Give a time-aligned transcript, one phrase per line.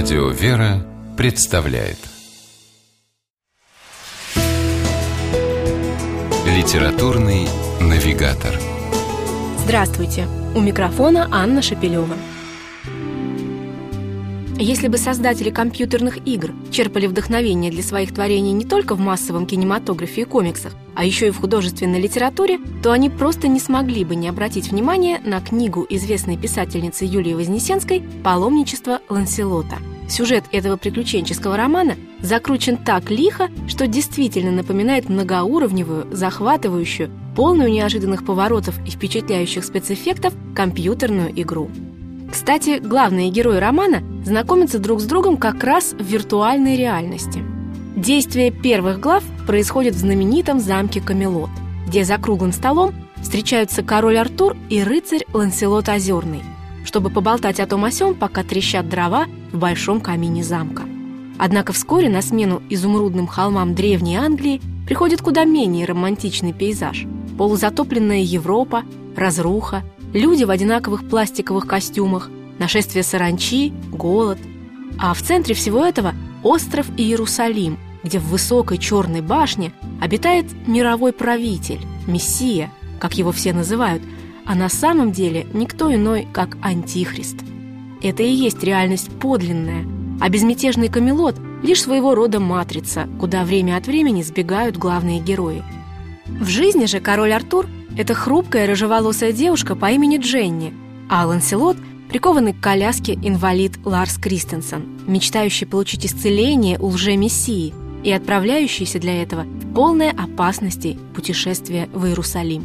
[0.00, 0.76] Радио «Вера»
[1.16, 1.98] представляет
[6.46, 7.48] Литературный
[7.80, 8.54] навигатор
[9.64, 10.28] Здравствуйте!
[10.54, 12.14] У микрофона Анна Шапилева.
[14.60, 20.22] Если бы создатели компьютерных игр черпали вдохновение для своих творений не только в массовом кинематографе
[20.22, 24.28] и комиксах, а еще и в художественной литературе, то они просто не смогли бы не
[24.28, 29.76] обратить внимание на книгу известной писательницы Юлии Вознесенской «Паломничество Ланселота».
[30.08, 38.74] Сюжет этого приключенческого романа закручен так лихо, что действительно напоминает многоуровневую, захватывающую, полную неожиданных поворотов
[38.84, 41.70] и впечатляющих спецэффектов компьютерную игру.
[42.30, 47.42] Кстати, главные герои романа знакомятся друг с другом как раз в виртуальной реальности.
[47.96, 51.50] Действие первых глав происходит в знаменитом замке Камелот,
[51.88, 56.42] где за круглым столом встречаются король Артур и рыцарь Ланселот Озерный,
[56.84, 60.84] чтобы поболтать о том о сём, пока трещат дрова в большом камине замка.
[61.38, 67.06] Однако вскоре на смену изумрудным холмам Древней Англии приходит куда менее романтичный пейзаж.
[67.36, 68.82] Полузатопленная Европа,
[69.16, 74.38] разруха, люди в одинаковых пластиковых костюмах, нашествие саранчи, голод.
[74.98, 81.80] А в центре всего этого остров Иерусалим, где в высокой черной башне обитает мировой правитель,
[82.06, 84.02] мессия, как его все называют,
[84.46, 87.36] а на самом деле никто иной, как Антихрист.
[88.02, 89.84] Это и есть реальность подлинная,
[90.20, 95.64] а безмятежный Камелот– лишь своего рода матрица, куда время от времени сбегают главные герои.
[96.26, 100.72] В жизни же король Артур– это хрупкая рыжеволосая девушка по имени Дженни,
[101.08, 101.76] а Ланселот–
[102.08, 109.42] прикованный к коляске инвалид Ларс Кристенсен, мечтающий получить исцеление у лже-мессии и отправляющийся для этого
[109.42, 112.64] в полной опасности путешествие в Иерусалим.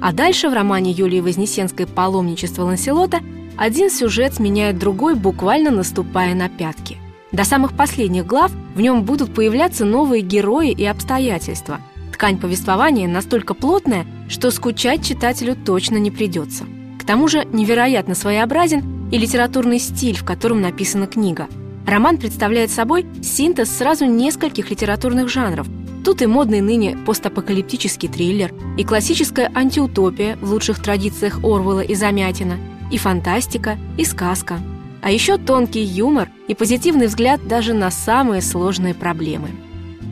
[0.00, 3.20] А дальше в романе Юлии Вознесенской «Паломничество Ланселота»
[3.56, 6.98] один сюжет сменяет другой, буквально наступая на пятки.
[7.30, 11.80] До самых последних глав в нем будут появляться новые герои и обстоятельства.
[12.12, 16.64] Ткань повествования настолько плотная, что скучать читателю точно не придется.
[17.02, 21.48] К тому же невероятно своеобразен и литературный стиль, в котором написана книга.
[21.84, 25.66] Роман представляет собой синтез сразу нескольких литературных жанров.
[26.04, 32.56] Тут и модный ныне постапокалиптический триллер, и классическая антиутопия в лучших традициях Орвелла и Замятина–
[32.92, 34.60] и фантастика, и сказка.
[35.02, 39.48] А еще тонкий юмор и позитивный взгляд даже на самые сложные проблемы.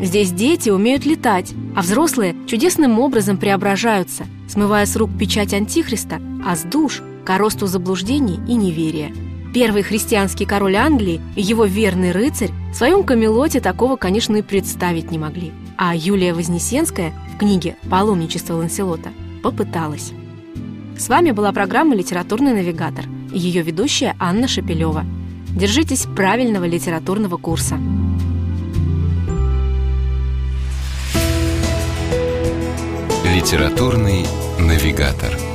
[0.00, 6.56] Здесь дети умеют летать, а взрослые чудесным образом преображаются, смывая с рук печать Антихриста, а
[6.56, 9.12] с душ– коросту заблуждений и неверия.
[9.52, 15.10] Первый христианский король Англии и его верный рыцарь в своем Камелоте такого, конечно, и представить
[15.10, 15.52] не могли.
[15.76, 19.10] А Юлия Вознесенская в книге «Паломничество Ланселота»
[19.42, 20.12] попыталась.
[20.96, 25.04] С вами была программа «Литературный навигатор» и ее ведущая Анна Шапилева.
[25.50, 27.78] Держитесь правильного литературного курса.
[33.34, 34.24] Литературный
[34.58, 35.47] навигатор.